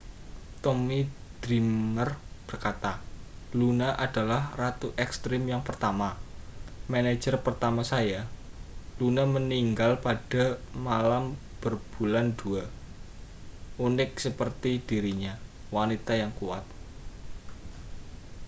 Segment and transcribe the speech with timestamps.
[0.65, 0.99] tommy
[1.45, 2.09] dreamer
[2.49, 2.93] berkata
[3.57, 6.09] luna adalah ratu ekstrem yang pertama
[6.93, 8.21] manajer pertama saya
[8.99, 10.43] luna meninggal pada
[10.87, 11.25] malam
[11.63, 12.63] berbulan dua
[13.85, 15.33] unik seperti dirinya
[15.75, 16.63] wanita yang kuat